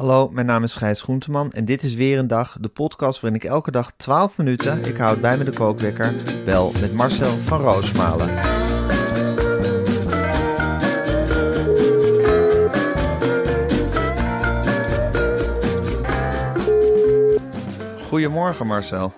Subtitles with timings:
[0.00, 3.40] Hallo, mijn naam is Gijs Groenteman en dit is weer een dag, de podcast waarin
[3.40, 7.60] ik elke dag 12 minuten, ik houd bij me de kookwekker, bel met Marcel van
[7.60, 8.28] Roosmalen.
[18.08, 19.12] Goedemorgen Marcel.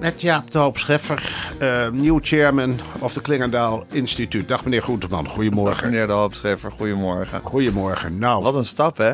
[0.00, 4.48] Met Jaap de Hoop Scheffer, eh, nieuw chairman of de Klingendaal Instituut.
[4.48, 5.90] Dag meneer Groenteman, goedemorgen.
[5.90, 7.40] Meneer de Hoopscheffer, goedemorgen.
[7.40, 8.18] Goedemorgen.
[8.18, 9.12] Nou, Wat een stap hè?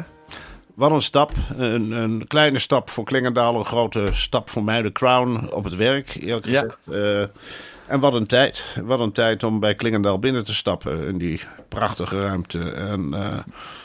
[0.80, 1.30] Wat een stap.
[1.56, 5.76] Een, een kleine stap voor Klingendaal, een grote stap voor mij, de crown op het
[5.76, 6.60] werk, eerlijk Ja.
[6.60, 6.78] gezegd.
[6.90, 7.20] Eh,
[7.86, 8.76] en wat een tijd.
[8.84, 12.70] Wat een tijd om bij Klingendaal binnen te stappen in die prachtige ruimte.
[12.70, 13.38] En eh,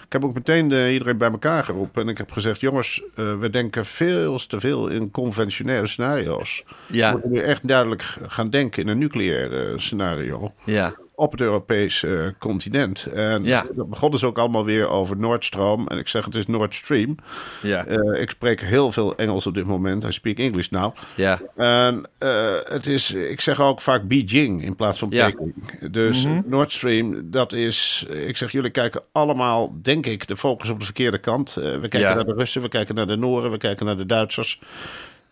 [0.06, 2.02] ik heb ook meteen eh, iedereen bij elkaar geroepen.
[2.02, 6.64] En ik heb gezegd, jongens, we denken veel te veel in conventionele scenario's.
[6.88, 10.54] We moeten nu echt duidelijk gaan denken in een nucleaire scenario.
[10.66, 13.06] ja, op het Europese eh, continent.
[13.06, 13.66] En Ja.
[13.76, 15.88] dat begon dus ook allemaal weer over Noordstroom.
[15.88, 17.16] En ik zeg het is Nord Stream.
[17.62, 20.04] ja, Eh, ik spreek heel veel Engels op dit moment.
[20.04, 20.96] I speak English now.
[21.16, 21.42] ja.
[21.56, 25.26] En eh, het is, ik zeg ook vaak Beijing in plaats van Ja.
[25.30, 25.54] Peking.
[25.92, 30.80] Dus Nord Stream, dat is, ik zeg jullie kijken allemaal, denk ik, de focus op
[30.80, 31.54] de verkeerde kant.
[31.54, 32.14] We kijken Ja.
[32.14, 34.60] naar de Russen, we kijken naar de Nooren, we kijken naar de Duitsers.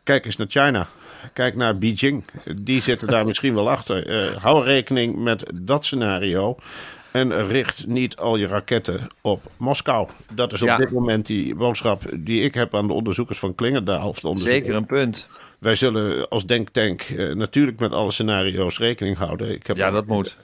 [0.03, 0.87] Kijk eens naar China.
[1.33, 2.25] Kijk naar Beijing.
[2.55, 4.07] Die zitten daar misschien wel achter.
[4.07, 6.55] Eh, hou rekening met dat scenario.
[7.11, 10.07] En richt niet al je raketten op Moskou.
[10.33, 10.77] Dat is op Ja.
[10.77, 14.15] dit moment die boodschap die ik heb aan de onderzoekers van Klingendaal.
[14.31, 15.27] Zeker een punt.
[15.59, 19.51] Wij zullen als denktank eh, natuurlijk met alle scenario's rekening houden.
[19.51, 20.37] Ik, heb Ja, dat moet.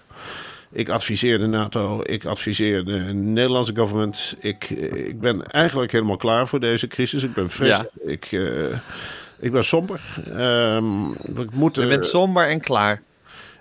[0.71, 4.35] ik adviseer de NATO, ik adviseer de Nederlandse government.
[4.39, 7.23] Ik, eh, ik ben eigenlijk helemaal klaar voor deze crisis.
[7.23, 7.67] Ik ben fris.
[7.67, 7.85] Ja.
[8.05, 8.27] Ik,
[9.39, 10.01] ik ben somber.
[10.35, 11.11] Ehm,
[11.41, 13.01] ik, moet, Je eh, bent somber en klaar.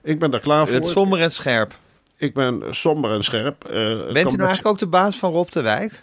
[0.03, 0.81] ik ben daar klaar Je voor.
[0.81, 1.79] bent somber en scherp.
[2.17, 3.65] Ik ben somber en scherp.
[3.65, 6.03] Eh, Bent u nou eigenlijk ook de baas van Rob de Wijk?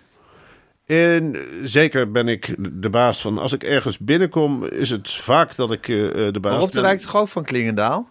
[0.86, 3.38] En zeker ben ik de baas van.
[3.38, 6.74] Als ik ergens binnenkom, is het vaak dat ik eh, de baas Maar Rob de
[6.74, 6.82] ben.
[6.84, 8.10] Wijk is toch ook van Klingendaal?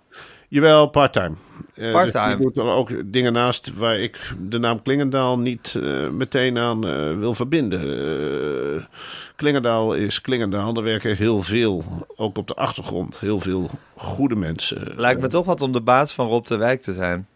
[0.49, 1.35] Jawel, part-time.
[1.75, 2.37] Eh, Part-time.
[2.37, 6.59] Dus ik doe er ook dingen naast waar ik de naam Klingendaal niet eh, meteen
[6.59, 8.89] aan eh, wil verbinden.
[9.37, 10.77] Klingendaal is Klingendaal.
[10.77, 11.85] Er werken heel veel,
[12.17, 14.93] ook op de achtergrond, heel veel goede mensen.
[14.97, 17.27] Lijkt me toch wat om de baas van Rob de Wijk te zijn.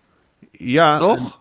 [0.50, 1.40] Ja, Toch?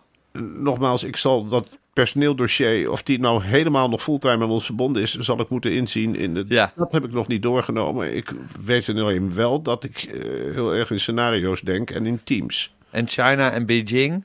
[0.56, 5.14] nogmaals, ik zal dat personeeldossier, of die nou helemaal nog fulltime met ons verbonden is,
[5.14, 6.16] zal ik moeten inzien.
[6.16, 6.72] In de, Ja.
[6.76, 8.16] Dat heb ik nog niet doorgenomen.
[8.16, 8.30] Ik
[8.64, 10.22] weet alleen wel dat ik eh,
[10.54, 12.74] heel erg in scenario's denk en in teams.
[12.90, 14.24] En China en Beijing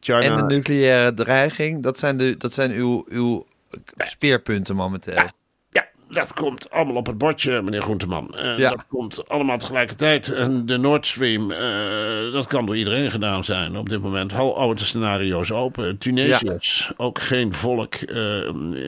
[0.00, 3.46] China, en de nucleaire dreiging, dat zijn, de, dat zijn uw, uw
[3.96, 5.14] speerpunten momenteel.
[5.14, 5.32] Ja,
[6.10, 8.34] dat komt allemaal op het bordje, meneer Groenteman.
[8.34, 8.70] En Ja.
[8.70, 10.32] dat komt allemaal tegelijkertijd.
[10.32, 14.32] En de Nord Stream, eh, dat kan door iedereen gedaan zijn op dit moment.
[14.32, 15.98] Hou oude scenario's open.
[15.98, 17.94] Tunesiërs, ook geen volk.
[17.94, 18.16] eh,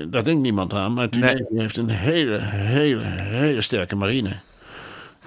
[0.09, 0.93] daar denkt niemand aan.
[0.93, 4.31] Maar Tunesië heeft een hele, hele, hele sterke marine.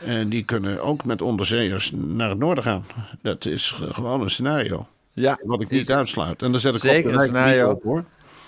[0.05, 2.85] En die kunnen ook met onderzeeërs naar het noorden gaan.
[3.21, 4.87] Dat is eh, gewoon een scenario.
[5.13, 6.41] Ja, Wat ik niet uitsluit.
[6.41, 7.69] En dan zet ik zeker op de een scenario.
[7.69, 8.03] op, hoor.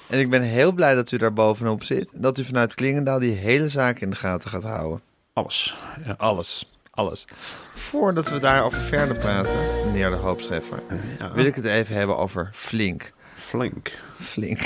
[0.09, 2.11] En ik ben heel blij dat u daar bovenop zit.
[2.11, 5.01] En dat u vanuit Klingendaal die hele zaak in de gaten gaat houden.
[5.33, 5.75] Alles.
[6.05, 6.13] Ja.
[6.17, 6.69] Alles.
[6.91, 7.25] Alles.
[7.73, 10.79] Voordat we daarover verder praten, meneer de Hoopscheffer,
[11.19, 11.31] Ja.
[11.33, 13.13] wil ik het even hebben over Flink.
[13.35, 13.91] Flink.
[14.21, 14.59] Flink.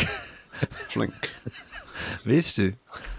[0.70, 1.14] Flink.
[2.24, 2.76] Wist u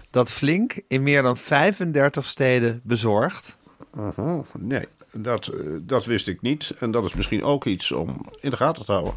[0.09, 3.55] dat Flink in meer dan 35 steden bezorgt?
[3.93, 6.73] Mhm, Nee, dat, eh, dat wist ik niet.
[6.79, 9.13] En dat is misschien ook iets om in de gaten te houden.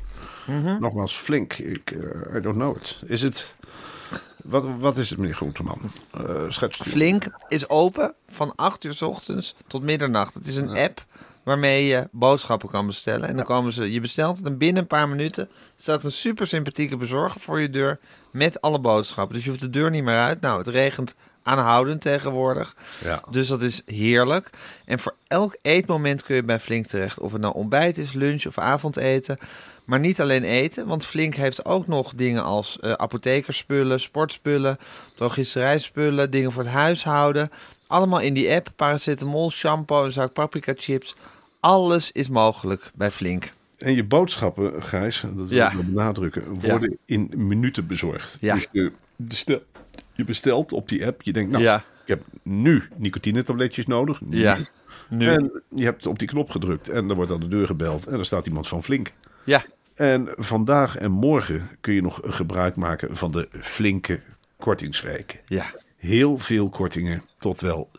[0.46, 0.81] Mhm.
[0.81, 1.52] Nogmaals, flink.
[1.52, 3.02] Ik, eh, I don't know it.
[3.06, 3.56] Is het...
[4.37, 5.81] Wat, wat is het, meneer Groenteman?
[6.20, 6.81] Uh, schets.
[6.82, 10.35] Flink is open van 8 uur 's ochtends tot middernacht.
[10.35, 11.05] Het is een app
[11.44, 13.29] waarmee je boodschappen kan bestellen.
[13.29, 16.46] En dan komen ze, je bestelt het en binnen een paar minuten staat een super
[16.46, 17.99] sympathieke bezorger voor je deur
[18.31, 19.35] met alle boodschappen.
[19.35, 20.41] Dus je hoeft de deur niet meer uit.
[20.41, 22.76] Nou, het regent aanhoudend tegenwoordig.
[23.05, 23.23] Ja.
[23.31, 24.50] Dus dat is heerlijk.
[24.85, 27.20] En voor elk eetmoment kun je bij Flink terecht.
[27.20, 29.38] Of het nou ontbijt is, lunch of avondeten.
[29.85, 34.79] Maar niet alleen eten, want Flink heeft ook nog dingen als eh, apothekerspullen, sportspullen,
[35.14, 37.50] drogisterijspullen, dingen voor het huishouden.
[37.86, 38.72] Allemaal in die app.
[38.76, 41.14] Paracetamol, shampoo, zak paprika chips.
[41.60, 43.52] Alles is mogelijk bij Flink.
[43.78, 45.70] En je boodschappen, Gijs, dat wil Ja.
[45.72, 48.36] ik benadrukken, worden in minuten bezorgd.
[48.40, 48.54] Ja.
[48.54, 49.62] Dus je, bestel-
[50.12, 51.76] je bestelt op die app, je denkt, nou, Ja.
[51.76, 54.20] ik heb nu nicotinetabletjes nodig.
[54.20, 54.38] Nu.
[54.38, 54.58] Ja,
[55.08, 55.26] nu.
[55.28, 58.19] En je hebt op die knop gedrukt en er wordt aan de deur gebeld en
[58.19, 59.12] er staat iemand van Flink.
[59.44, 59.64] Ja,
[59.94, 64.20] En vandaag en morgen kun je nog gebruik maken van de flinke
[64.58, 65.38] kortingsweken.
[65.46, 65.64] ja.
[66.04, 67.90] Heel veel kortingen, tot wel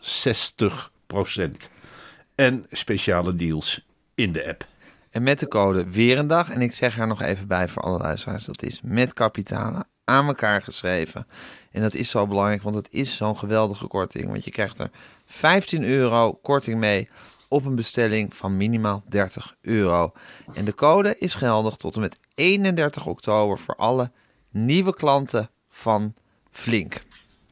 [2.34, 4.66] En speciale deals in de app.
[5.10, 6.50] En met de code weer een dag.
[6.50, 8.44] En ik zeg er nog even bij voor alle luisteraars.
[8.44, 11.26] Dat is met kapitalen aan elkaar geschreven.
[11.70, 14.26] En dat is zo belangrijk, want het is zo'n geweldige korting.
[14.26, 14.90] Want je krijgt er
[15.24, 17.08] 15 euro korting mee
[17.48, 20.12] op een bestelling van minimaal 30 euro.
[20.52, 24.10] En de code is geldig tot en met 31 oktober voor alle
[24.50, 26.14] nieuwe klanten van
[26.50, 27.00] Flink.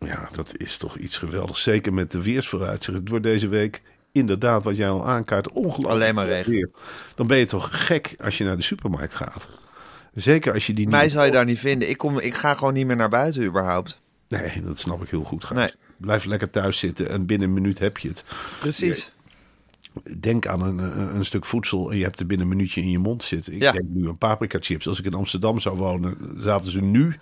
[0.07, 1.63] Ja, dat is toch iets geweldigs.
[1.63, 2.99] Zeker met de weersvooruitzicht.
[2.99, 6.51] Het wordt deze week inderdaad, wat jij al aankaart, ongelooflijk Alleen maar regen.
[6.51, 6.69] weer.
[7.15, 9.49] Dan ben je toch gek als je naar de supermarkt gaat.
[10.15, 11.13] Zeker als je die Mij niet...
[11.13, 11.89] zou je daar niet vinden.
[11.89, 14.01] Ik, kom, ik ga gewoon niet meer naar buiten überhaupt.
[14.29, 15.51] Nee, dat snap ik heel goed.
[15.51, 15.71] Nee.
[15.97, 18.25] Blijf lekker thuis zitten en binnen een minuut heb je het.
[18.61, 19.13] Precies.
[20.19, 22.91] Denk aan een, een, een stuk voedsel en je hebt er binnen een minuutje in
[22.91, 23.53] je mond zitten.
[23.53, 23.73] Ik Ja.
[23.73, 24.89] denk nu aan paprika chips.
[24.89, 27.17] Als ik in Amsterdam zou wonen, zaten ze nu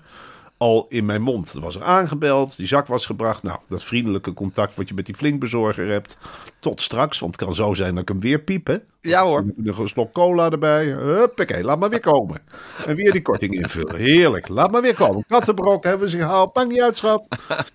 [0.63, 1.53] al in mijn mond.
[1.53, 3.43] Er was er aangebeld, die zak was gebracht.
[3.43, 6.19] Nou, dat vriendelijke contact wat je met die flinkbezorger hebt.
[6.61, 8.77] Tot straks, want het kan zo zijn dat ik hem weer piep, hè?
[9.01, 9.45] Ja hoor.
[9.57, 10.87] Nog een slok cola erbij.
[10.87, 12.41] Huppakee, laat maar weer komen.
[12.87, 13.97] En weer die korting invullen.
[13.97, 15.25] Heerlijk, laat maar weer komen.
[15.29, 16.55] Kattenbrok hebben we ze gehaald.
[16.55, 17.29] Maakt niet uit, schat.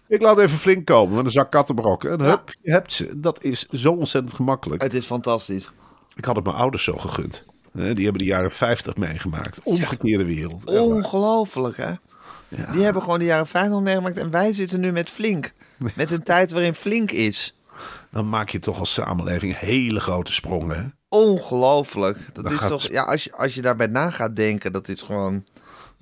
[0.08, 2.12] Ik laat even flink komen met een zak kattenbrokken.
[2.12, 3.20] En hup, je hebt ze.
[3.20, 4.82] Dat is zo ontzettend gemakkelijk.
[4.82, 5.70] Het is fantastisch.
[6.16, 7.46] Ik had het mijn ouders zo gegund.
[7.72, 9.60] Die hebben de jaren 50 meegemaakt.
[9.64, 10.66] Omgekeerde wereld.
[10.66, 11.92] Ongelooflijk, hè?
[12.72, 15.54] Die hebben gewoon de jaren 50 meegemaakt en wij zitten nu met Flink.
[15.96, 17.56] Met een tijd waarin Flink is.
[18.12, 20.78] Dan maak je toch als samenleving hele grote sprongen.
[20.78, 20.84] hè?
[21.10, 22.18] Ongelooflijk.
[22.34, 24.88] Dat Dan is gaat- toch, ja, als je, als je daarbij na gaat denken, dat
[24.88, 25.44] is gewoon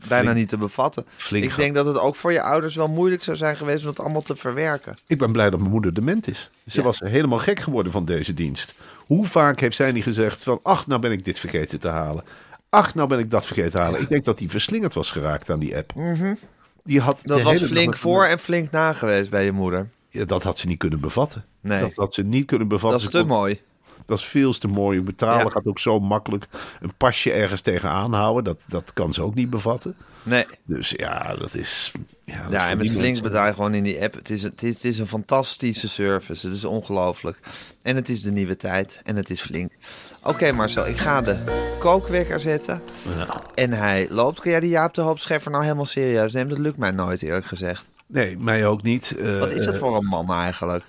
[0.08, 0.38] bijna Flink.
[0.38, 1.06] niet te bevatten.
[1.16, 3.80] Flink ik gaat- denk dat het ook voor je ouders wel moeilijk zou zijn geweest
[3.80, 4.96] om dat allemaal te verwerken.
[5.08, 6.50] Ik ben blij dat mijn moeder dement is.
[6.66, 8.74] Ze was helemaal gek geworden van deze dienst.
[9.06, 10.60] Hoe vaak heeft zij niet gezegd van...
[10.64, 12.24] ach, nou ben ik dit vergeten te halen.
[12.76, 14.02] Ach, nou ben ik dat vergeten te halen.
[14.02, 15.94] Ik denk dat die verslingerd was geraakt aan die app.
[16.84, 19.90] Die had Dat was flink voor en flink na geweest bij je moeder.
[20.10, 21.46] Ja, dat had ze niet kunnen bevatten.
[21.62, 21.82] Nee.
[21.82, 23.00] Dat had ze niet kunnen bevatten.
[23.00, 23.62] Dat is te kon- mooi.
[24.06, 25.02] Dat is veel te mooi.
[25.02, 25.50] Betalen Ja.
[25.50, 26.46] gaat ook zo makkelijk.
[26.82, 29.96] Een pasje ergens tegenaan houden, dat, dat kan ze ook niet bevatten.
[30.24, 30.46] Nee.
[30.64, 31.92] Dus ja, dat is...
[32.24, 34.14] Ja, dat Ja, en met Flink betaal je gewoon in die app.
[34.14, 36.48] Het is, het, is, het is een fantastische service.
[36.48, 37.40] Het is ongelooflijk.
[37.82, 39.02] En het is de nieuwe tijd.
[39.04, 39.72] En het is Flink.
[40.24, 41.38] Oké Marcel, ik ga de
[41.80, 42.82] kookwekker zetten.
[43.56, 44.40] En hij loopt.
[44.40, 46.50] Kun jij die Jaap de Hoop Scheffer nou helemaal serieus nemen?
[46.50, 47.86] Dat lukt mij nooit eerlijk gezegd.
[48.08, 49.16] Nee, mij ook niet.
[49.40, 50.84] Wat is dat eh, voor een man eigenlijk?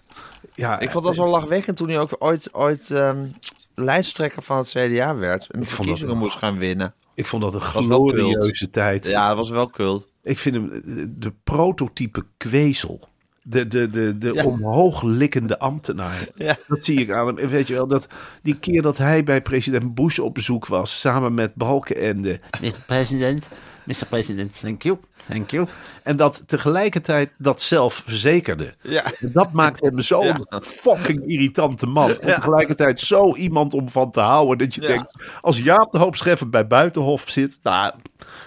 [0.57, 3.27] Ja, Ik vond dat zo lachwekkend toen hij ook ooit, ooit ehm,
[3.75, 5.47] lijsttrekker van het CDA werd.
[5.51, 6.95] En de dat verkiezingen wel- moest gaan winnen.
[7.15, 9.07] Ik vond dat een wel glorieuze tijd.
[9.07, 10.05] Ja, dat was wel cool.
[10.23, 10.81] Ik vind hem eh,
[11.11, 13.09] de prototype kwezel.
[13.43, 14.45] De, de, de, de Ja.
[14.45, 16.29] omhoog likkende ambtenaar.
[16.35, 16.57] Ja.
[16.69, 17.39] Dat zie ik aan hem.
[17.39, 18.07] En weet je wel, dat
[18.43, 22.41] die keer dat hij bij president Bush op bezoek was, samen met Balkenende.
[22.61, 22.81] Mr.
[22.87, 23.47] President,
[23.87, 24.07] Mr.
[24.09, 25.67] President, thank you, thank you.
[26.03, 28.75] En dat tegelijkertijd dat zelf verzekerde.
[28.83, 29.05] Ja.
[29.21, 32.11] En Dat maakt hem zo'n fucking irritante man.
[32.21, 34.59] En tegelijkertijd zo iemand om van te houden.
[34.59, 37.95] Dat je denkt, als Jaap de Hoop Scheffer bij Buitenhof zit, nou,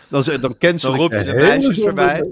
[0.09, 2.23] dan, zeg- dan cancel Dan ik roep je de meisjes voorbij.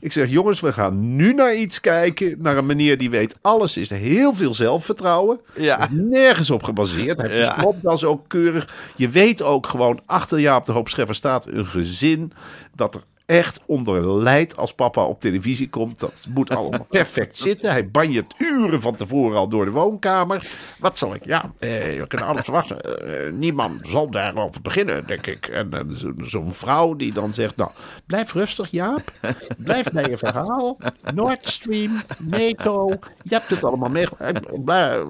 [0.00, 2.34] Ik zeg, jongens, we gaan nu naar iets kijken.
[2.38, 5.40] Naar een meneer die weet, alles is heel veel zelfvertrouwen.
[5.56, 5.88] Ja.
[5.90, 7.20] Nergens op gebaseerd.
[7.20, 7.54] Hij heeft Ja.
[7.54, 8.68] de ook keurig.
[8.96, 12.32] Je weet ook gewoon, achter Jaap de Hoop Scheffer staat een gezin
[12.74, 16.00] dat er echt onder lijdt als papa op televisie komt.
[16.00, 17.70] Dat moet allemaal perfect zitten.
[17.70, 20.46] Hij banjert uren van tevoren al door de woonkamer.
[20.78, 21.24] Wat zal ik?
[21.24, 22.80] Ja, eh, we kunnen alles wachten.
[22.80, 25.46] Eh, niemand zal daarover beginnen, denk ik.
[25.46, 27.70] En, en zo- zo'n vrouw die dan zegt, nou,
[28.06, 29.12] blijf rustig Jaap.
[29.58, 30.78] Blijf bij je verhaal.
[31.14, 32.88] Nord Stream, NATO,
[33.22, 34.64] je hebt het allemaal meegemaakt.
[34.64, 35.02] Blijf,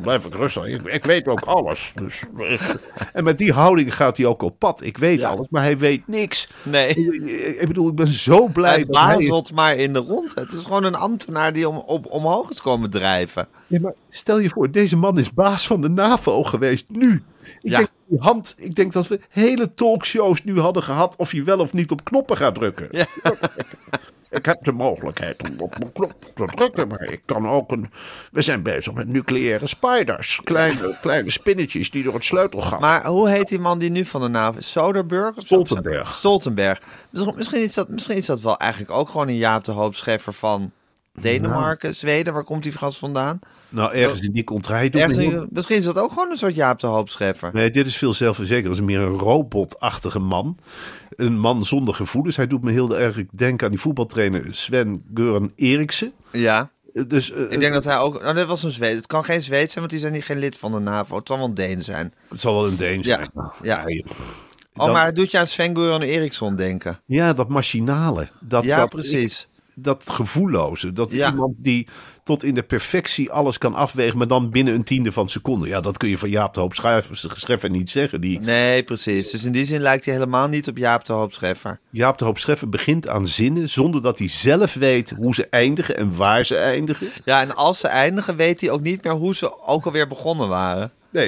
[0.00, 0.66] blijf ik rustig.
[0.66, 1.92] Ik, ik weet ook alles.
[1.94, 2.22] Dus,
[3.12, 4.82] en met die houding gaat hij ook op pad.
[4.82, 6.48] Ik weet alles, maar hij weet niks.
[6.62, 6.88] Nee.
[7.58, 10.34] Ik bedoel, ik ben zo blij Hij bazelt maar in de rond.
[10.34, 13.48] Het is gewoon een ambtenaar die om, op, omhoog is komen drijven.
[13.66, 17.22] Ja, maar stel je voor, deze man is baas van de NAVO geweest, nu.
[17.42, 17.76] Ik, Ja.
[17.76, 21.58] denk, die hand, ik denk dat we hele talkshows nu hadden gehad of je wel
[21.58, 22.88] of niet op knoppen gaat drukken.
[22.90, 23.06] Ja.
[24.30, 27.90] Ik heb de mogelijkheid om op mijn knop te drukken, maar ik kan ook een...
[28.32, 30.40] We zijn bezig met nucleaire spiders.
[30.44, 32.80] Kleine, kleine spinnetjes die door het sleutelgat...
[32.80, 34.70] Maar hoe heet die man die nu van de NAVO is?
[34.70, 35.34] Soderburg?
[35.36, 36.14] Stoltenberg.
[36.14, 36.80] Stoltenberg.
[37.10, 39.94] Misschien- Misschien is, dat, misschien is dat wel eigenlijk ook gewoon een Jaap de Hoop
[39.94, 40.72] scheffer van
[41.22, 42.32] Denemarken, Zweden.
[42.32, 43.38] Waar komt die gast vandaan?
[43.68, 46.78] Nou, ergens in die contraille Ergens in- misschien is dat ook gewoon een soort Jaap
[46.80, 47.50] de Hoop scheffer.
[47.52, 48.64] Nee, dit is veel zelfverzekerd.
[48.66, 50.58] Dat is meer een robotachtige man.
[51.10, 52.36] Een man zonder gevoelens.
[52.36, 56.12] Hij doet me heel erg denken aan die voetbaltrainer Sven Göran Eriksen.
[56.32, 56.70] Ja,
[57.06, 58.22] Dus, eh, ik denk dat hij ook...
[58.22, 58.96] Nou, dat was een Zweed.
[58.96, 61.16] Het kan geen Zweed zijn, want die zijn niet geen lid van de NAVO.
[61.16, 62.14] Het zal wel een Deen zijn.
[62.28, 63.30] Het zal wel een Deen Ja, zijn.
[63.62, 63.82] ja.
[63.86, 64.06] joh.
[64.76, 67.00] Oh, maar het doet je aan Sven-Göran Eriksson denken.
[67.06, 68.28] Ja, dat machinale.
[68.40, 69.48] Dat, Ja, dat, precies.
[69.82, 70.92] Dat gevoelloze.
[70.92, 71.30] Dat Ja.
[71.30, 71.86] iemand die
[72.22, 75.68] tot in de perfectie alles kan afwegen, maar dan binnen een tiende van een seconde.
[75.68, 78.20] Ja, dat kun je van Jaap de Hoop Scheffer niet zeggen.
[78.20, 79.30] Die, Nee, precies.
[79.30, 81.80] Dus in die zin lijkt hij helemaal niet op Jaap de Hoop scheffer.
[81.90, 85.96] Jaap de Hoop Scheffer begint aan zinnen zonder dat hij zelf weet hoe ze eindigen
[85.96, 87.08] en waar ze eindigen.
[87.24, 90.48] Ja, en als ze eindigen, weet hij ook niet meer hoe ze ook alweer begonnen
[90.48, 90.92] waren.
[91.10, 91.24] Nee,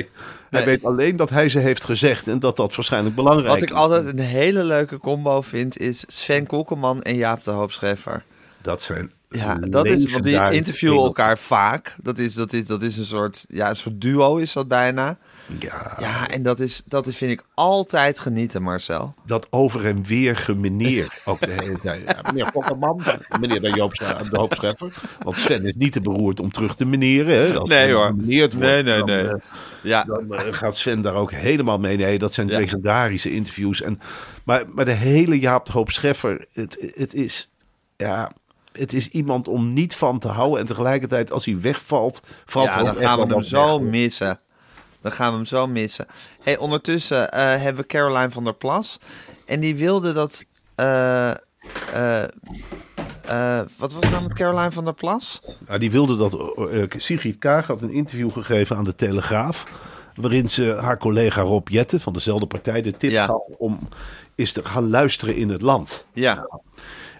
[0.50, 0.64] hij Nee.
[0.64, 3.74] weet alleen dat hij ze heeft gezegd en dat dat waarschijnlijk belangrijk Wat ik is.
[3.76, 8.24] altijd een hele leuke combo vind, is Sven Kokkelman en Jaap de Hoop scheffer.
[8.62, 11.08] Dat zijn Ja, dat is, want die interviewen dingen.
[11.08, 11.96] elkaar vaak.
[12.02, 15.18] Dat is, dat is, dat is een soort, ja, een soort duo is dat bijna.
[15.58, 19.14] Ja, Ja, en dat is, dat is, vind ik altijd genieten, Marcel.
[19.26, 21.20] dat over en weer gemeneer.
[21.24, 22.02] Ook de hele tijd.
[22.10, 23.02] Ja, meneer Kokkerman,
[23.40, 24.92] meneer de, Joop, de Hoop Scheffer.
[25.22, 27.34] Want Sven is niet te beroerd om terug te meneren.
[27.46, 27.58] Hè.
[27.58, 28.04] Als Nee, hoor.
[28.04, 29.26] gemeneerd wordt, Nee, nee, dan, nee.
[29.26, 29.34] eh,
[29.82, 31.96] Ja, dan eh, gaat Sven daar ook helemaal mee.
[31.96, 32.58] Nee, dat zijn Ja.
[32.58, 33.82] legendarische interviews.
[33.82, 34.00] En,
[34.44, 37.50] maar, maar de hele Jaap de Hoop Scheffer, het, het is...
[37.96, 38.30] Ja,
[38.72, 40.60] het is iemand om niet van te houden.
[40.60, 43.90] En tegelijkertijd, als hij wegvalt, valt ja dan gaan we hem zo weg.
[43.90, 44.40] missen.
[45.00, 46.06] Dan gaan we hem zo missen.
[46.42, 48.98] Hey, ondertussen eh, hebben we Caroline van der Plas.
[49.46, 50.44] En die wilde dat...
[50.74, 51.36] eh, eh,
[53.76, 55.40] wat was het nou met Caroline van der Plas?
[55.66, 56.36] Nou, die wilde dat.
[57.02, 59.64] Sigrid Kaag had een interview gegeven aan de Telegraaf.
[60.14, 63.24] Waarin ze haar collega Rob Jetten van dezelfde partij de tip Ja.
[63.24, 63.78] gaf om
[64.40, 66.06] is te gaan luisteren in het land.
[66.12, 66.48] Ja,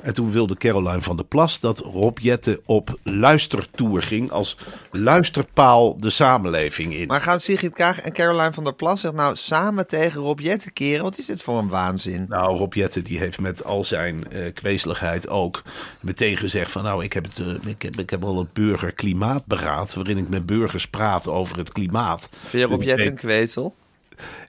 [0.02, 4.56] En toen wilde Caroline van der Plas dat Rob Jetten op luistertour ging als
[4.90, 7.06] luisterpaal de samenleving in.
[7.06, 10.72] maar gaan Sigrid Kaag en Caroline van der Plas zich nou samen tegen Rob Jetten
[10.72, 11.02] keren?
[11.02, 12.26] Wat is dit voor een waanzin?
[12.28, 15.62] Nou, Rob Jetten die heeft met al zijn eh kwezeligheid ook
[16.00, 16.82] meteen gezegd van...
[16.82, 19.94] nou, ik heb, het, eh, ik heb, ik heb al het burgerklimaatberaad...
[19.94, 22.28] waarin ik met burgers praat over het klimaat.
[22.30, 23.74] Vind je Rob En ik Jetten een kwezel?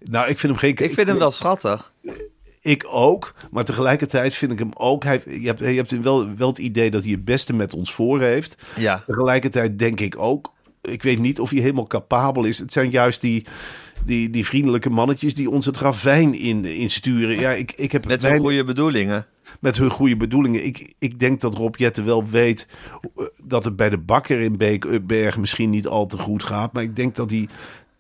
[0.04, 0.86] Nou, ik vind hem geen...
[0.86, 1.92] Ik vind hem wel schattig.
[2.62, 5.04] Ik ook, maar tegelijkertijd vind ik hem ook...
[5.04, 7.94] Hij, je hebt, je hebt wel, wel het idee dat hij het beste met ons
[7.94, 8.56] voor heeft.
[8.78, 9.04] Ja.
[9.06, 10.54] Tegelijkertijd denk ik ook...
[10.82, 12.60] Ik weet niet of hij helemaal capabel is.
[12.60, 13.46] Het zijn juist die,
[14.06, 17.40] die, die vriendelijke mannetjes die ons het ravijn in, insturen.
[17.40, 19.26] Ja, ik, ik heb Met hun goede bedoelingen.
[19.60, 20.66] met hun goede bedoelingen.
[20.66, 22.68] Ik, ik denk dat Rob Jetten wel weet
[23.16, 26.74] eh, dat het bij de bakker in Beek-Upberg misschien niet al te goed gaat.
[26.74, 27.48] Maar ik denk dat hij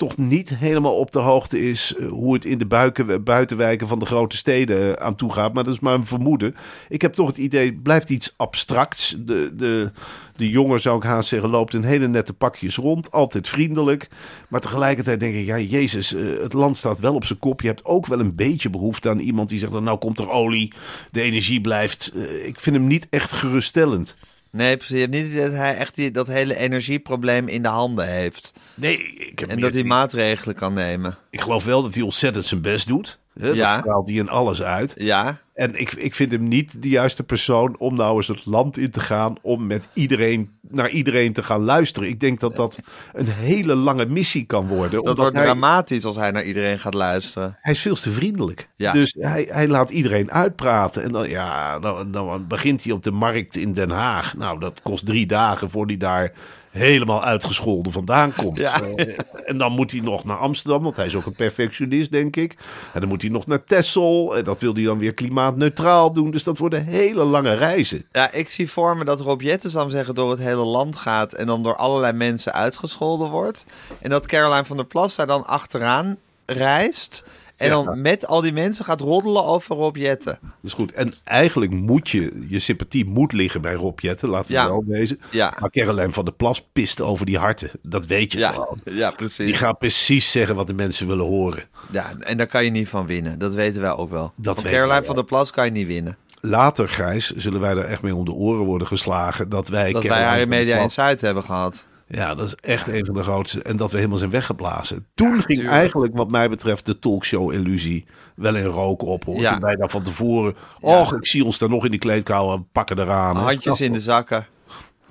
[0.01, 4.00] toch niet helemaal op de hoogte is eh, hoe het in de buiken, buitenwijken van
[4.00, 5.53] de grote steden eh, aan toe gaat.
[5.53, 6.55] Maar dat is maar een vermoeden.
[6.89, 9.15] Ik heb toch het idee, het blijft iets abstracts.
[9.20, 9.91] De, de,
[10.36, 13.12] de jongen, zou ik haast zeggen, loopt in hele nette pakjes rond.
[13.12, 14.10] Altijd vriendelijk.
[14.50, 17.62] Maar tegelijkertijd denk ik, ja, Jezus, eh, het land staat wel op zijn kop.
[17.62, 20.74] Je hebt ook wel een beetje behoefte aan iemand die zegt, nou komt er olie,
[21.12, 22.12] de energie blijft.
[22.46, 24.17] Ik vind hem niet echt geruststellend.
[24.51, 24.96] Nee, precies.
[24.96, 28.53] Je hebt niet dat hij echt die, dat hele energieprobleem in de handen heeft.
[28.74, 31.17] Nee, ik heb En dat hij maatregelen kan nemen.
[31.29, 33.20] Ik geloof wel dat hij ontzettend zijn best doet.
[33.39, 33.50] Hè?
[33.50, 33.70] Ja.
[33.70, 34.93] Dat straalt hij in alles uit.
[34.98, 38.77] Ja, En ik, ik vind hem niet de juiste persoon om nou eens het land
[38.77, 39.36] in te gaan.
[39.41, 42.10] om met iedereen naar iedereen te gaan luisteren.
[42.10, 42.80] Ik denk dat dat
[43.13, 45.03] een hele lange missie kan worden.
[45.03, 47.58] dat wordt hij, dramatisch als hij naar iedereen gaat luisteren.
[47.60, 48.70] hij is veel te vriendelijk.
[48.75, 48.91] Ja.
[48.91, 51.03] Dus hij, hij laat iedereen uitpraten.
[51.03, 54.38] En dan, ja, dan, dan begint hij op de markt in Den Haag.
[54.38, 56.32] Nou, dat kost drie dagen voor hij daar
[56.72, 58.58] helemaal uitgescholden vandaan komt.
[58.58, 58.82] Ja.
[58.82, 62.36] Eh, en dan moet hij nog naar Amsterdam, want hij is ook een perfectionist, denk
[62.36, 62.56] ik.
[62.94, 64.38] En dan moet hij nog naar Texel.
[64.38, 65.13] En dat wil hij dan weer
[65.51, 66.31] klimaatneutraal doen.
[66.31, 68.05] Dus dat worden hele lange reizen.
[68.12, 71.46] Ja, ik zie voor me dat Rob Jetten, zeggen, door het hele land gaat en
[71.46, 73.65] dan door allerlei mensen uitgescholden wordt.
[74.00, 77.24] En dat Caroline van der Plas daar dan achteraan reist.
[77.62, 77.84] En Ja.
[77.84, 80.38] dan met al die mensen gaat roddelen over Rob Jetten.
[80.41, 80.91] Dat is goed.
[80.91, 84.68] En eigenlijk moet je, je sympathie moet liggen bij Rob Jetten, laten we Ja.
[84.70, 85.20] wel wezen.
[85.30, 85.53] Ja.
[85.60, 87.70] Maar Caroline van der Plas pist over die harten.
[87.82, 88.80] Dat weet je Ja, gewoon.
[88.84, 89.46] ja precies.
[89.46, 91.63] Die gaat precies zeggen wat de mensen willen horen.
[91.91, 93.39] Ja, en daar kan je niet van winnen.
[93.39, 94.32] Dat weten wij ook wel.
[94.36, 95.15] Dat van Caroline wij van wel.
[95.15, 96.18] der Plas kan je niet winnen.
[96.41, 99.50] later, Gijs, zullen wij er echt mee om de oren worden geslagen.
[99.50, 101.84] Dat wij, Dat wij Caroline haar in Media Plas- Insight hebben gehad.
[102.13, 103.62] Ja, dat is echt een van de grootste.
[103.62, 105.06] En dat we helemaal zijn weggeblazen.
[105.13, 105.70] Toen ging tuurlijk.
[105.70, 109.24] eigenlijk, wat mij betreft, de talkshow-illusie wel in rook op.
[109.24, 109.39] Hoor.
[109.39, 109.51] Ja.
[109.51, 110.56] Toen wij daar van tevoren.
[110.80, 112.62] Och, ik zie ons daar nog in die kleedkamer.
[112.72, 113.36] Pakken eraan.
[113.36, 114.48] Handjes in de zakken.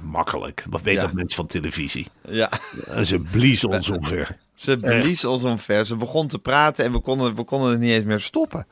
[0.00, 0.64] Makkelijk.
[0.70, 1.00] Wat weet Ja.
[1.00, 2.06] dat mensen van televisie?
[2.28, 2.50] Ja.
[2.88, 4.36] En ze bliezen ons omver.
[4.54, 5.86] Ze blies ons omver.
[5.86, 8.66] Ze begon te praten en we konden, we konden het niet eens meer stoppen.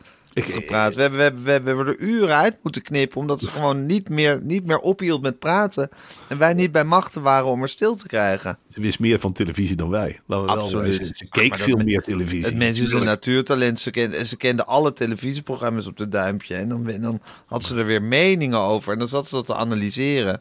[0.47, 0.95] Ik, Gepraat.
[0.95, 3.21] We, hebben, we, hebben, we hebben er uren uit moeten knippen.
[3.21, 5.88] Omdat ze gewoon niet meer, niet meer ophield met praten.
[6.28, 8.59] En wij niet bij machten waren om er stil te krijgen.
[8.68, 10.21] Ze wist meer van televisie dan wij.
[10.26, 11.11] Laten we wel Absoluut.
[11.12, 12.45] Ze keek veel me- meer televisie.
[12.45, 13.11] Het mens is een Tuurlijk.
[13.11, 13.80] natuurtalent.
[13.80, 16.54] Ze kende, ze kende alle televisieprogramma's op de duimpje.
[16.54, 18.92] En dan, en dan had ze er weer meningen over.
[18.92, 20.40] En dan zat ze dat te analyseren.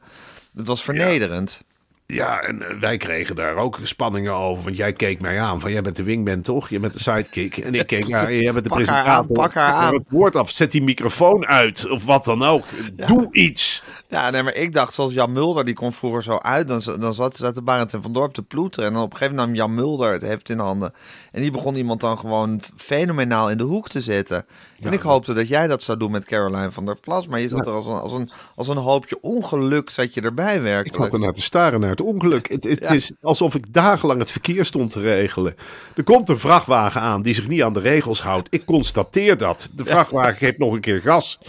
[0.56, 1.62] Het was vernederend.
[1.62, 1.76] Ja,
[2.08, 4.64] en eh, wij kregen daar ook spanningen over.
[4.64, 6.70] Want jij keek mij aan van, jij bent de wingman toch?
[6.70, 7.58] Je bent de sidekick.
[7.58, 9.14] En ik keek naar, jij bent de Pak haar presentator.
[9.14, 9.94] aan, pak haar aan.
[9.94, 11.90] het woord af, zet die microfoon uit.
[11.90, 12.66] Of wat dan ook.
[12.94, 13.84] Doe iets.
[14.10, 16.68] Ja, nee, maar ik dacht, zoals Jan Mulder, die kon vroeger zo uit.
[16.68, 18.88] Dan, dan zat, zat de Barend en Van Dorp te ploeteren.
[18.88, 20.94] En dan op een gegeven moment nam Jan Mulder het heft in handen.
[21.32, 24.46] En die begon iemand dan gewoon fenomenaal in de hoek te zetten.
[24.80, 27.28] En ik hoopte dat jij dat zou doen met Caroline van der Plas.
[27.28, 30.56] Maar je zat er als een, als, een, als een hoopje ongeluk zat je erbij
[30.56, 31.04] Ik werkelijk.
[31.04, 32.50] zat ernaar te staren naar het ongeluk.
[32.50, 35.56] Het, het is alsof ik dagenlang het verkeer stond te regelen.
[35.96, 38.48] Er komt een vrachtwagen aan die zich niet aan de regels houdt.
[38.52, 39.70] Ik constateer dat.
[39.74, 41.40] De vrachtwagen geeft nog een keer gas.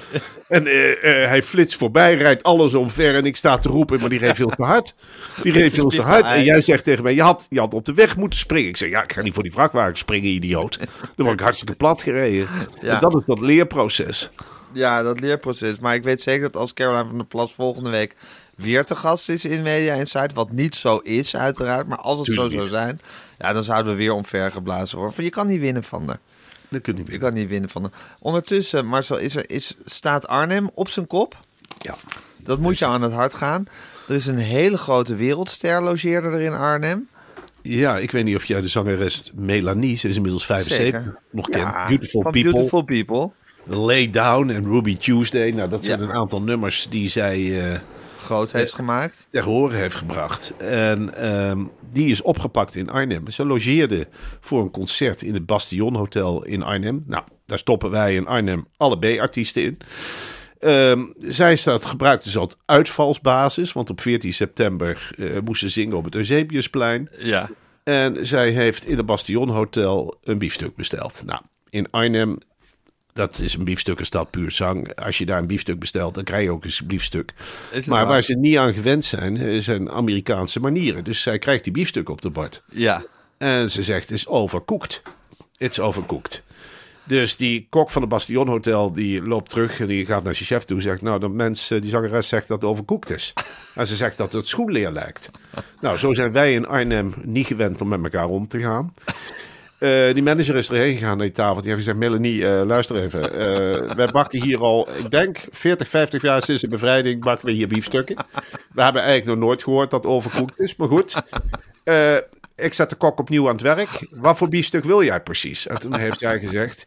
[0.49, 3.15] En eh, eh, hij flitst voorbij, rijdt alles omver.
[3.15, 4.95] En ik sta te roepen, maar die reed veel te hard.
[5.43, 6.25] Die reed veel te hard.
[6.25, 8.69] En jij zegt tegen mij, je had, je had op de weg moeten springen.
[8.69, 10.79] Ik zeg, ja, ik ga niet voor die vrachtwagen springen, idioot.
[10.79, 12.49] Dan word ik hartstikke plat gereden.
[12.81, 12.95] Ja.
[12.95, 14.31] En dat is dat leerproces.
[14.73, 15.79] Ja, dat leerproces.
[15.79, 18.17] Maar ik weet zeker dat als Caroline van der Plas volgende week
[18.57, 22.27] weer te gast is in Media Insight, wat niet zo is uiteraard, maar als het
[22.27, 23.01] Tuurlijk zo zou zijn,
[23.39, 25.15] ja, dan zouden we weer omvergeblazen worden.
[25.15, 26.19] Van, je kan niet winnen van haar.
[26.69, 27.93] Dat kun je niet Je kan niet winnen van haar.
[28.21, 31.37] Ondertussen, Marcel, is er, is, staat Arnhem op zijn kop.
[31.79, 31.95] Ja.
[32.37, 33.67] Dat moet je aan het hart gaan.
[34.09, 37.09] Er is een hele grote wereldster logeerde er in Arnhem.
[37.77, 41.19] Ja, ik weet niet of jij de zangeres Melanie, ze is inmiddels 75, Zeker.
[41.31, 41.63] nog kent.
[41.63, 42.43] Ja, Beautiful People.
[42.43, 43.31] Beautiful People.
[43.65, 45.51] Lay Down en Ruby Tuesday.
[45.51, 46.05] Nou, dat zijn Ja.
[46.07, 47.79] een aantal nummers die zij eh
[48.19, 49.27] Groot heeft gemaakt.
[49.31, 50.55] ter horen heeft gebracht.
[50.59, 53.31] En ehm, die is opgepakt in Arnhem.
[53.31, 54.09] Ze logeerde
[54.41, 57.05] voor een concert in het Bastion Hotel in Arnhem.
[57.07, 59.79] Nou, daar stoppen wij in Arnhem alle B-artiesten in.
[60.59, 63.73] Ehm, zij staat gebruikt dus als uitvalsbasis.
[63.73, 67.09] Want op 14 september eh, moest ze zingen op het Eusebiusplein.
[67.19, 67.51] Ja.
[67.85, 71.23] En zij heeft in het Bastion Hotel een biefstuk besteld.
[71.27, 71.41] Nou,
[71.71, 72.39] in Arnhem,
[73.13, 74.95] dat is een biefstukkenstad puur zang.
[74.95, 77.33] Als je daar een biefstuk bestelt, dan krijg je ook een biefstuk.
[77.73, 78.07] Maar waar?
[78.07, 81.05] waar ze niet aan gewend zijn, eh, zijn Amerikaanse manieren.
[81.05, 82.63] Dus zij krijgt die biefstuk op de bord.
[82.71, 83.05] Ja.
[83.39, 85.03] En ze zegt, het is overcooked.
[85.57, 86.45] It's overcooked.
[87.09, 90.47] Dus die kok van het Bastion Hotel, die loopt terug en die gaat naar zijn
[90.47, 93.33] chef toe en zegt, nou, dat mens, eh, die zangeres zegt dat het overkoekt is.
[93.75, 95.31] En ze zegt dat het schoenleer lijkt.
[95.81, 98.93] Nou, zo zijn wij in Arnhem niet gewend om met elkaar om te gaan.
[99.79, 101.63] Eh, die manager is erheen gegaan naar die tafel.
[101.63, 103.33] Die heeft gezegd, Melanie, eh, luister even.
[103.33, 107.53] Eh, wij bakken hier al, ik denk, 40, 50 jaar sinds de bevrijding bakken we
[107.53, 108.17] hier biefstukken.
[108.73, 111.23] We hebben eigenlijk nog nooit gehoord dat het overkoekt is, maar goed.
[112.59, 114.07] Ik zet de kok opnieuw aan het werk.
[114.11, 115.67] Wat voor biefstuk wil jij precies?
[115.67, 116.87] En toen heeft hij gezegd,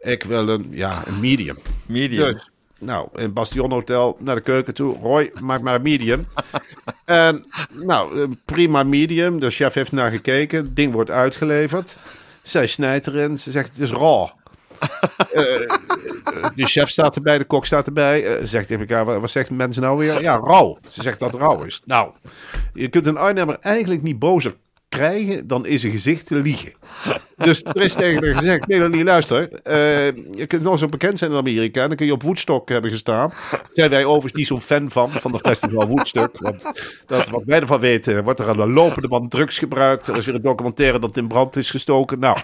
[0.00, 1.58] ik wil een, ja, een medium.
[1.86, 2.32] Medium.
[2.32, 4.96] Dus, nou, in Bastion Hotel naar de keuken toe.
[4.96, 6.26] Roy, maak maar medium.
[7.04, 9.40] en nou, prima medium.
[9.40, 10.64] De chef heeft naar gekeken.
[10.64, 11.96] Het ding wordt uitgeleverd.
[12.42, 13.38] Zij snijdt erin.
[13.38, 14.28] Ze zegt, het is raw.
[15.32, 15.44] Eh,
[16.54, 18.26] de chef staat erbij, de kok staat erbij.
[18.26, 20.22] Eh, zegt tegen elkaar, wat, wat zegt mensen nou weer?
[20.22, 20.78] Ja, rauw.
[20.86, 21.82] Ze zegt dat het rauw is.
[21.84, 22.10] Nou,
[22.74, 24.56] je kunt een Arnhemmer eigenlijk niet bozer
[24.92, 26.72] krijgen dan in zijn gezicht te liegen.
[27.36, 29.52] Dus er is tegen haar gezegd, Melanie, luister.
[29.62, 31.86] eh, je kunt nog zo bekend zijn in Amerika.
[31.86, 33.32] Dan kun je op Woodstock hebben gestaan.
[33.72, 36.38] Zijn wij overigens niet zo'n fan van, van het festival Woodstock.
[36.38, 36.62] Want
[37.06, 40.06] dat, wat wij ervan weten, wordt er aan de lopende band drugs gebruikt.
[40.06, 42.18] Er is weer een documentaire dat in brand is gestoken.
[42.18, 42.38] Nou,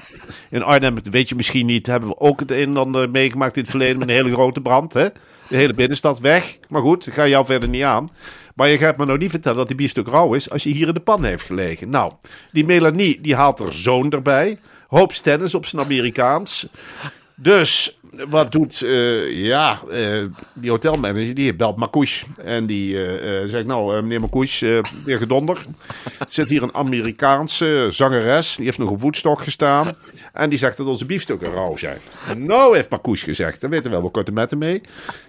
[0.50, 3.62] in Arnhem, weet je misschien niet, hebben we ook het een en ander meegemaakt in
[3.62, 4.94] het verleden met een hele grote brand.
[4.94, 5.06] Hè?
[5.48, 6.58] De hele binnenstad weg.
[6.68, 8.10] Maar goed, ik ga jou verder niet aan.
[8.58, 10.88] Maar je gaat me nou niet vertellen dat die biefstuk rauw is als je hier
[10.88, 11.90] in de pan heeft gelegen.
[11.90, 12.12] Nou,
[12.52, 14.58] die Melanie die haalt er zoon erbij.
[14.88, 16.66] Hoop stennis op zijn Amerikaans.
[17.34, 17.97] Dus
[18.28, 22.26] wat doet, eh, ja, eh, die hotelmanager, die belt Marcouche.
[22.44, 24.28] En die eh, zegt, nou meneer
[24.60, 25.58] eh, weer gedonder.
[26.18, 29.96] Er zit hier een Amerikaanse zangeres, die heeft nog op Woodstock gestaan.
[30.32, 31.98] En die zegt dat onze biefstukken rauw zijn.
[32.36, 34.80] Nou, heeft Marcouche gezegd, dan weten we wel wat korte metten mee.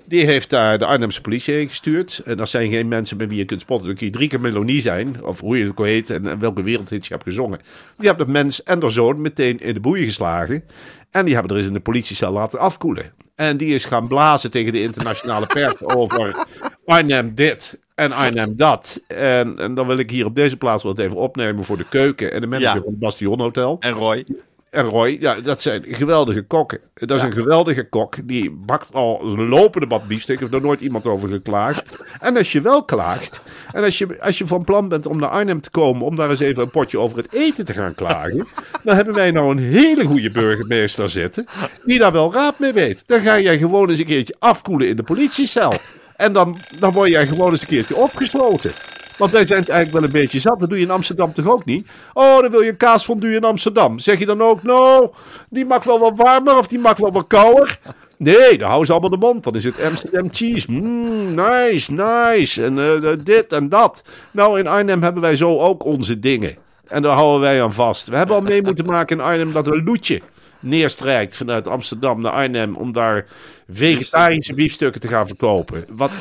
[0.06, 2.22] Die heeft daar de Arnhemse politie heen gestuurd.
[2.26, 3.88] En dat zijn geen mensen met wie je kunt spotten.
[3.88, 6.64] Dan kun je drie keer Melonie zijn, of hoe je het ook heet, en, welke
[6.64, 7.60] wereldhit je hebt gezongen.
[7.98, 10.64] Die hebben dat mens en haar zoon meteen in de boeien geslagen.
[11.12, 13.12] En die hebben er eens in de politiecel laten afkoelen.
[13.36, 16.46] En die is gaan blazen tegen de internationale pers over
[16.86, 19.02] Arnhem dit en Arnhem dat.
[19.08, 22.32] En, en dan wil ik hier op deze plaats het even opnemen voor de keuken
[22.34, 22.82] en de manager Ja.
[22.82, 23.78] van het Bastion Hotel.
[23.80, 24.26] En Roy.
[24.70, 26.80] En Roy, ja, dat zijn geweldige kokken.
[26.94, 28.16] Dat is een geweldige kok.
[28.24, 30.40] Die bakt al een lopende bad biefstuk.
[30.40, 31.98] Heeft er nooit iemand over geklaagd.
[32.20, 33.42] En als je wel klaagt.
[33.72, 36.06] En als je, als je van plan bent om naar Arnhem te komen.
[36.06, 38.48] Om daar eens even een potje over het eten te gaan klagen.
[38.84, 41.46] dan hebben wij nou een hele goede burgemeester zitten.
[41.86, 43.04] Die daar wel raad mee weet.
[43.06, 45.74] Dan ga jij gewoon eens een keertje afkoelen in de politiecel.
[46.16, 48.72] En dan, dan word jij gewoon eens een keertje opgesloten.
[49.20, 50.60] Want wij zijn het eigenlijk wel een beetje zat.
[50.60, 51.88] Dat doe je in Amsterdam toch ook niet?
[52.14, 54.00] Oh, dan wil je een kaasfondue in Amsterdam.
[54.00, 55.10] Zeg je dan ook, nou,
[55.50, 57.80] die mag wel wat warmer of die mag wel wat kouder?
[58.18, 59.44] Nee, dan houden ze allemaal de mond.
[59.44, 60.72] Dan is het Amsterdam cheese.
[60.72, 62.64] Mm, nice, nice.
[62.64, 64.04] En eh, dit en dat.
[64.32, 66.56] Nou, in Arnhem hebben wij zo ook onze dingen.
[66.88, 68.08] En daar houden wij aan vast.
[68.08, 70.22] We hebben al mee moeten maken in Arnhem dat een loetje
[70.60, 73.26] neerstrijkt vanuit Amsterdam naar Arnhem om daar
[73.70, 75.86] vegetarische biefstukken te gaan verkopen.
[75.90, 76.18] Wat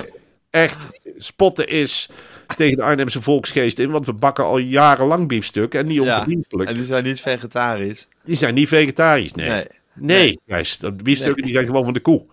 [0.50, 2.08] echt spotten is
[2.56, 6.70] tegen de Arnhemse volksgeest in, want we bakken al jarenlang biefstuk en niet onverdienstelijk.
[6.70, 8.08] En die zijn niet vegetarisch.
[8.24, 9.48] Die zijn niet vegetarisch, nee.
[9.48, 9.66] Nee.
[10.00, 12.24] Nee, Gijs, dat biefstukken die zijn gewoon van de koe.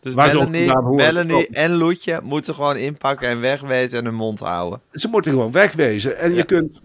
[0.00, 0.48] Dus Waar ze ook
[0.94, 4.80] Melanie, en Loetje moeten gewoon inpakken en wegwezen en hun mond houden.
[4.92, 6.18] Ze moeten gewoon wegwezen.
[6.18, 6.80] En je, kunt,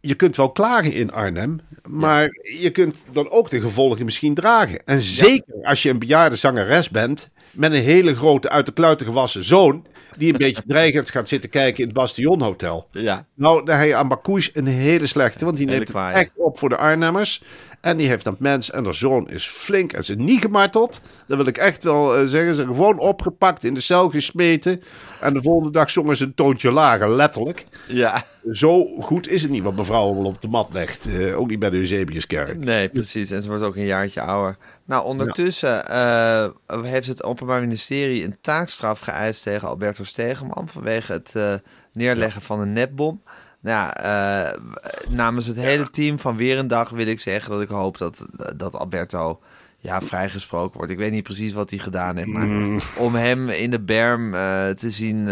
[0.00, 2.28] je kunt wel klagen in Arnhem, maar
[2.60, 4.84] je kunt dan ook de gevolgen misschien dragen.
[4.84, 9.06] En zeker als je een bejaarde zangeres bent met een hele grote uit de kluiten
[9.06, 9.86] gewassen zoon,
[10.16, 12.88] die een beetje dreigend gaat zitten kijken in het Bastion Hotel.
[12.92, 13.26] Ja.
[13.34, 16.58] Nou, dan heb je aan Bakouche een hele slechte, want die neemt het echt op
[16.58, 17.42] voor de Arnhemmers.
[17.80, 21.00] En die heeft dat mens en haar zoon is flink en ze niet gemarteld.
[21.26, 22.48] Dat wil ik echt wel eh, zeggen.
[22.48, 24.80] Ze zijn gewoon opgepakt, in de cel gesmeten.
[25.20, 27.66] En de volgende dag zongen ze een toontje lager, letterlijk.
[27.86, 31.06] Ja, Zo goed is het niet wat mevrouw allemaal op de mat legt.
[31.06, 32.64] Eh, ook niet bij de Eusebiuskerk.
[32.64, 33.30] nee, precies.
[33.30, 34.56] En ze wordt ook een jaartje ouder.
[34.84, 36.48] Nou, ondertussen eh,
[36.82, 41.54] heeft het Openbaar Ministerie een taakstraf geëist tegen Alberto Stegeman vanwege het eh,
[41.92, 43.22] neerleggen van een nepbom.
[43.60, 44.60] Nou, eh,
[45.08, 48.26] namens het hele team van Weer een Dag wil ik zeggen dat ik hoop dat,
[48.56, 49.40] dat Alberto
[49.78, 50.92] ja, vrijgesproken wordt.
[50.92, 54.30] Ik weet niet precies wat hij gedaan heeft, maar om hem in de berm
[54.76, 55.24] te zien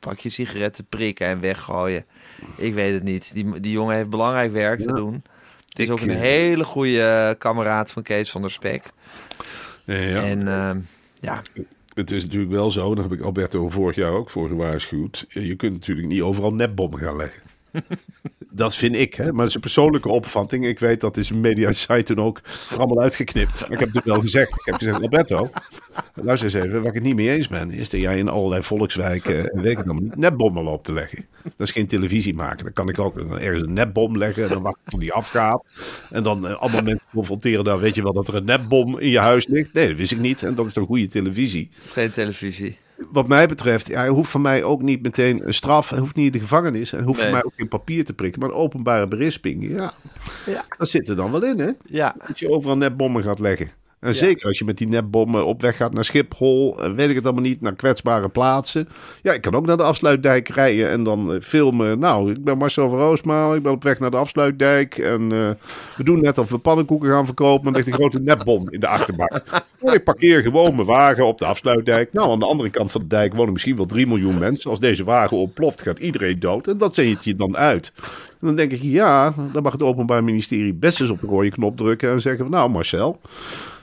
[0.00, 2.04] pak je sigaretten prikken en weggooien.
[2.56, 3.34] Ik weet het niet.
[3.34, 5.22] Die, die jongen heeft belangrijk werk te doen.
[5.72, 8.82] Het is Ik, ook een eh, hele goede kameraad van Kees van der Spek.
[9.84, 10.22] Eh, ja.
[10.22, 10.80] En ehm,
[11.20, 11.42] ja,
[11.94, 15.26] Het is natuurlijk wel zo, daar heb ik Alberto vorig jaar ook voor gewaarschuwd.
[15.28, 17.42] Eh, Je kunt natuurlijk niet overal nepbommen gaan leggen.
[18.52, 19.32] dat vind ik, hè?
[19.32, 20.66] maar het is een persoonlijke opvatting.
[20.66, 22.40] Ik weet dat is een media site toen ook
[22.76, 23.60] allemaal uitgeknipt.
[23.60, 24.50] Maar ik heb het wel gezegd.
[24.50, 25.50] Ik heb gezegd, Alberto,
[26.14, 26.78] luister eens even.
[26.78, 29.78] Waar ik het niet mee eens ben, is dat jij in allerlei volkswijken, en weet
[29.78, 31.26] ik niet, nepbommen loopt te leggen.
[31.42, 32.64] Dat is geen televisie maken.
[32.64, 35.66] Dan kan ik ook ergens een nepbom leggen en dan wacht ik die afgaat.
[36.10, 39.08] En dan eh, allemaal mensen confronteren, dan weet je wel dat er een nepbom in
[39.08, 39.72] je huis ligt.
[39.72, 40.42] Nee, dat wist ik niet.
[40.42, 42.78] En dat is toch goede televisie het is geen televisie.
[43.10, 45.90] Wat mij betreft, ja, hij hoeft van mij ook niet meteen een straf.
[45.90, 46.90] Hij hoeft niet in de gevangenis.
[46.90, 47.22] Hij hoeft Nee.
[47.28, 48.40] van mij ook geen papier te prikken.
[48.40, 49.92] Maar een openbare berisping, ja,
[50.46, 50.64] Ja.
[50.78, 51.70] dat zit er dan wel in, hè?
[51.84, 53.70] Ja, Dat je overal nepbommen gaat leggen.
[54.02, 57.14] En zeker als je met die nepbommen op weg gaat naar Schiphol, en weet ik
[57.14, 58.88] het allemaal niet, naar kwetsbare plaatsen.
[59.22, 61.98] Ja, ik kan ook naar de afsluitdijk rijden en dan eh, filmen.
[61.98, 64.98] Nou, ik ben Marcel van Roosmaal, ik ben op weg naar de afsluitdijk.
[64.98, 65.50] En eh,
[65.96, 68.80] we doen net of we pannenkoeken gaan verkopen, maar er ligt een grote nepbom in
[68.80, 69.42] de achterbak.
[69.80, 72.12] En ik parkeer gewoon mijn wagen op de afsluitdijk.
[72.12, 74.70] Nou, aan de andere kant van de dijk wonen misschien wel 3 miljoen mensen.
[74.70, 76.66] Als deze wagen ontploft, gaat iedereen dood.
[76.66, 77.92] En dat zet je dan uit.
[78.40, 81.50] En dan denk ik, ja, dan mag het Openbaar Ministerie best eens op de rode
[81.50, 83.20] knop drukken en zeggen: Nou, Marcel.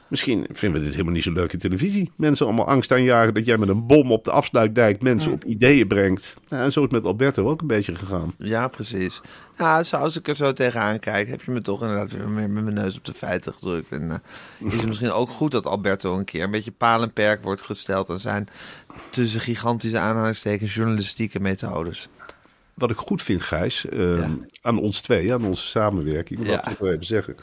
[0.09, 2.11] Misschien vinden we dit helemaal niet zo leuke televisie.
[2.15, 5.87] Mensen allemaal angst aanjagen dat jij met een bom op de afsluitdijk mensen op ideeën
[5.87, 6.35] brengt.
[6.47, 8.33] Ja, en zo is het met Alberto ook een beetje gegaan.
[8.37, 9.21] ja, precies.
[9.57, 12.49] Ja, zo, als ik er zo tegenaan kijk, heb je me toch inderdaad weer met
[12.51, 13.91] mijn neus op de feiten gedrukt.
[13.91, 17.13] En eh, is het misschien ook goed dat Alberto een keer een beetje paal en
[17.13, 18.49] perk wordt gesteld aan zijn
[19.11, 22.09] tussen gigantische aanhalingstekens journalistieke methodes.
[22.73, 24.29] Wat ik goed vind, Gijs, eh, Ja.
[24.61, 26.55] aan ons twee, aan onze samenwerking, Ja.
[26.55, 27.35] dat ik wel even zeggen.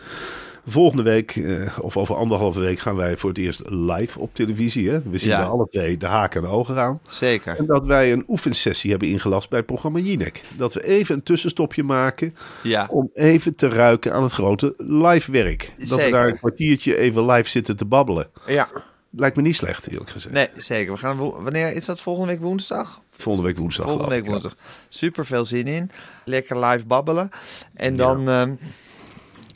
[0.68, 4.90] Volgende week, eh, of over anderhalve week, gaan wij voor het eerst live op televisie.
[4.90, 5.00] Hè?
[5.02, 5.42] We zien Ja.
[5.44, 7.00] alle twee de haken en ogen aan.
[7.08, 7.56] Zeker.
[7.58, 10.42] En dat wij een oefensessie hebben ingelast bij het programma Jinek.
[10.56, 12.86] Dat we even een tussenstopje maken Ja.
[12.90, 15.72] om even te ruiken aan het grote live werk.
[15.88, 18.26] Dat we daar een kwartiertje even live zitten te babbelen.
[18.46, 18.68] Ja,
[19.10, 20.34] Lijkt me niet slecht, eerlijk gezegd.
[20.34, 20.92] nee, zeker.
[20.92, 23.00] We gaan wanneer is dat volgende week woensdag?
[23.16, 23.86] Volgende week woensdag.
[23.86, 24.56] Volgende week woensdag.
[24.88, 25.90] Super veel zin in.
[26.24, 27.30] Lekker live babbelen.
[27.74, 28.54] En dan, ehm,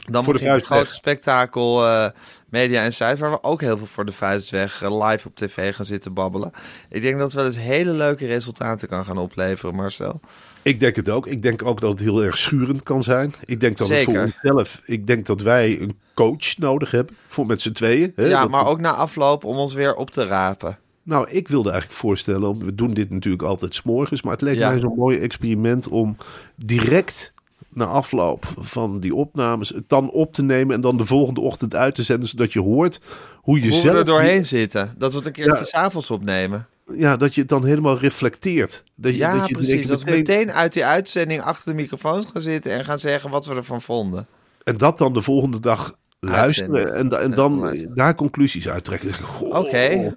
[0.09, 0.65] Dan Voor het weg.
[0.65, 2.09] grote spektakel eh,
[2.49, 5.37] Media en Zuid, waar we ook heel veel voor de vuist weg eh, live op
[5.37, 6.53] tv gaan zitten babbelen.
[6.89, 10.21] Ik denk dat het wel eens hele leuke resultaten kan gaan opleveren, Marcel.
[10.63, 11.27] Ik denk het ook.
[11.27, 13.33] Ik denk ook dat het heel erg schurend kan zijn.
[13.45, 14.13] Ik denk dat het Zeker.
[14.15, 14.81] voor onszelf...
[14.85, 17.17] Ik denk dat wij een coach nodig hebben.
[17.27, 18.13] Voor met z'n tweeën.
[18.17, 18.25] Hè?
[18.27, 20.79] ja, Dat- maar ook na afloop om ons weer op te rapen.
[21.03, 22.49] Nou, ik wilde eigenlijk voorstellen...
[22.49, 24.23] om- We doen dit natuurlijk altijd s'morgens.
[24.23, 24.71] Maar het leek Ja.
[24.71, 26.17] mij zo'n mooi experiment om
[26.57, 27.33] direct...
[27.75, 31.75] Na afloop van die opnames het dan op te nemen en dan de volgende ochtend
[31.75, 33.01] uit te zenden, zodat je hoort
[33.37, 34.95] hoe je Hoe zelf er doorheen zitten.
[34.99, 35.65] Dat we het een keertje Ja.
[35.65, 36.67] s'avonds opnemen.
[36.95, 38.85] ja, dat je het dan helemaal reflecteert.
[38.97, 39.87] Dat je, Ja, dat je precies.
[39.87, 43.47] Dat we meteen uit die uitzending achter de microfoons gaan zitten en gaan zeggen wat
[43.47, 44.27] we ervan vonden.
[44.65, 49.15] En dat dan de volgende dag luisteren en, en dan daar conclusies uittrekken.
[49.15, 50.17] Goh, Oké.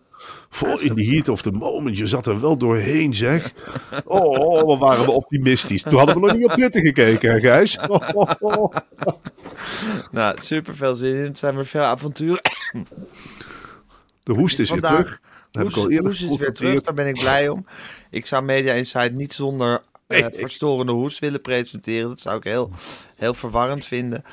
[0.55, 3.53] Voor in the heat of the moment, je zat er wel doorheen, zeg.
[4.05, 5.81] Oh, wat waren we optimistisch.
[5.83, 7.77] Toen hadden we nog niet op Twitter gekeken, hè, Gijs?
[7.77, 8.73] Oh, oh, oh.
[10.11, 11.23] Nou, super veel zin in.
[11.23, 12.41] Het zijn weer veel avonturen.
[14.23, 15.19] De hoest is weer terug.
[15.51, 17.65] Dat heb ik al Hoes, eerder Hoes is weer terug, daar ben ik blij om.
[18.09, 22.07] Ik zou Media Insight niet zonder Nee, ik- verstorende hoes willen presenteren.
[22.09, 22.71] Dat zou ik heel,
[23.15, 24.23] heel verwarrend vinden.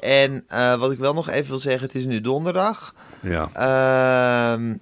[0.00, 2.94] En eh, wat ik wel nog even wil zeggen, het is nu donderdag.
[3.22, 3.50] Ja.
[3.52, 4.74] Ehm,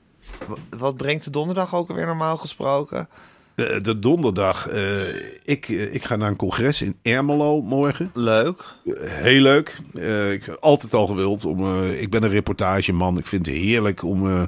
[0.79, 3.09] wat brengt de donderdag ook alweer normaal gesproken?
[3.55, 4.68] De, de donderdag.
[4.68, 5.01] eh,
[5.44, 8.11] ik, eh, ik ga naar een congres in Ermelo morgen.
[8.14, 8.64] Leuk.
[9.01, 9.79] Heel leuk.
[9.94, 11.44] Eh, ik heb altijd al gewild.
[11.44, 13.18] Om, eh, ik ben een reportageman.
[13.18, 14.42] Ik vind het heerlijk om eh,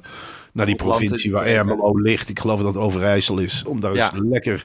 [0.52, 1.46] naar die Op provincie waar.
[1.46, 2.28] Ermelo ligt.
[2.28, 3.62] Ik geloof dat het Overijssel is.
[3.66, 4.12] Om daar Ja.
[4.12, 4.64] eens lekker...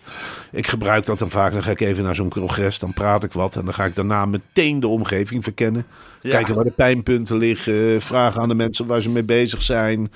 [0.51, 1.53] Ik gebruik dat dan vaak.
[1.53, 2.79] Dan ga ik even naar zo'n congres.
[2.79, 3.55] Dan praat ik wat.
[3.55, 5.85] En dan ga ik daarna meteen de omgeving verkennen.
[6.21, 6.29] Ja.
[6.29, 8.01] Kijken waar de pijnpunten liggen.
[8.01, 10.11] Vragen aan de mensen waar ze mee bezig zijn.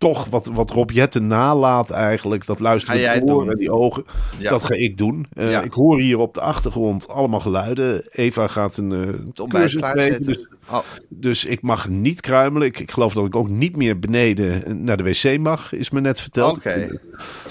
[0.00, 2.46] Toch wat, wat Rob Jetten nalaat eigenlijk.
[2.46, 4.04] Dat luisteren jij met oren en die ogen.
[4.38, 4.50] Ja.
[4.50, 5.26] Dat ga ik doen.
[5.32, 5.62] Eh, Ja.
[5.62, 8.06] Ik hoor hier op de achtergrond allemaal geluiden.
[8.10, 8.98] Eva gaat een eh
[9.40, 10.22] ontbijt cursus geven.
[10.22, 12.68] Dus, Oh, dus ik mag niet kruimelen.
[12.68, 15.72] Ik, ik geloof dat ik ook niet meer beneden naar de wc mag.
[15.72, 16.56] Is me net verteld.
[16.56, 16.70] Oké.
[16.70, 16.92] Ik,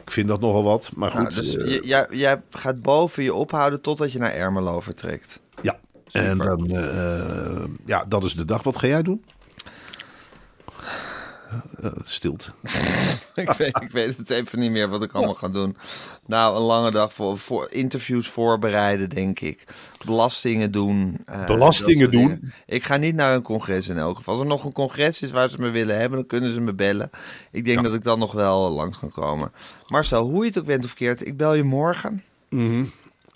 [0.04, 0.92] ik vind dat nogal wat.
[0.96, 1.36] Maar nou, goed.
[1.36, 5.40] dus eh, jij, jij gaat boven je ophouden totdat je naar Ermelo vertrekt.
[5.62, 5.80] ja.
[6.08, 6.28] Super.
[6.30, 8.64] En dan, eh, ja, dat is de dag.
[8.64, 9.24] Wat ga jij doen?
[11.50, 12.52] Eh, het stilt.
[13.36, 15.78] ik, weet, ik weet het even niet meer wat ik allemaal ga doen.
[16.26, 19.64] Nou, een lange dag voor, voor interviews voorbereiden, denk ik.
[20.06, 21.18] Belastingen doen.
[21.26, 22.22] eh, Belastingen doen?
[22.28, 22.54] dingen.
[22.66, 24.34] Ik ga niet naar een congres in elk geval.
[24.34, 26.74] Als er nog een congres is waar ze me willen hebben, dan kunnen ze me
[26.74, 27.10] bellen.
[27.52, 29.52] Ik denk dat ik dan nog wel langs kan komen.
[29.88, 32.24] Marcel, hoe je het ook bent of keert, ik bel je morgen.
[32.50, 32.84] Mhm.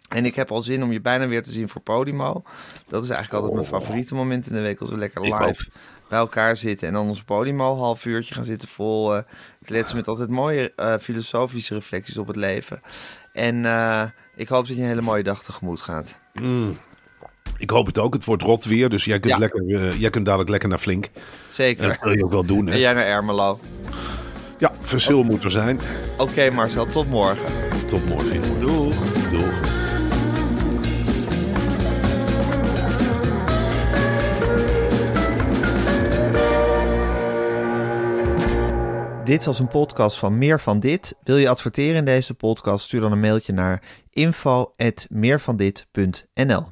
[0.10, 2.44] En ik heb al zin om je bijna weer te zien voor Podimo.
[2.88, 4.80] Dat is eigenlijk altijd mijn favoriete moment in de week.
[4.80, 5.28] Als we lekker Oh.
[5.28, 5.70] Ik live
[6.10, 6.88] bij elkaar zitten.
[6.88, 9.24] En dan ons Podimo half uurtje gaan zitten vol eh,
[9.66, 9.96] kletsen.
[9.96, 12.82] Met altijd mooie eh, filosofische reflecties op het leven.
[13.34, 14.04] En eh,
[14.36, 16.20] ik hoop dat je een hele mooie dag tegemoet gaat.
[17.58, 18.14] Ik hoop het ook.
[18.14, 18.90] Het wordt rot weer.
[18.90, 19.40] Dus jij kunt, Ja.
[19.40, 21.10] lekker, jij kunt dadelijk lekker naar Flink.
[21.48, 21.88] Zeker.
[21.88, 22.66] dat wil je ook wel doen.
[22.66, 22.74] Hè?
[22.74, 23.60] En jij naar Ermelo.
[24.58, 25.80] Ja, verschil moet er zijn.
[26.18, 27.46] Oké Marcel, tot morgen.
[27.88, 28.60] Tot morgen.
[28.60, 28.96] Doeg.
[29.32, 29.73] Doeg.
[39.24, 41.16] Dit was een podcast van Meer van Dit.
[41.22, 42.86] Wil je adverteren in deze podcast?
[42.86, 46.72] Stuur dan een mailtje naar info.meervandit.nl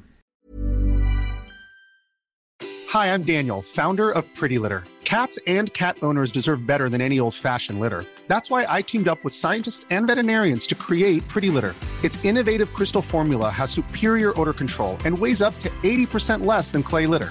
[2.92, 4.82] Hi, I'm Daniel, founder of Pretty Litter.
[5.02, 8.04] Cats and cat owners deserve better than any old fashioned litter.
[8.26, 11.74] That's why I teamed up with scientists and veterinarians to create Pretty Litter.
[12.02, 16.82] Its innovative crystal formula has superior odor control and weighs up to 80% less than
[16.82, 17.30] clay litter.